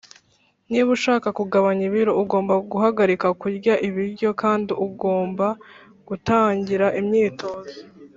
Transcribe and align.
niba 0.69 0.89
ushaka 0.97 1.27
kugabanya 1.37 1.83
ibiro, 1.89 2.11
ugomba 2.23 2.53
guhagarika 2.71 3.27
kurya 3.41 3.73
ibiryo, 3.87 4.29
kandi 4.41 4.71
ugomba 4.87 5.47
gutangira 6.07 6.87
imyitozo. 6.99 7.75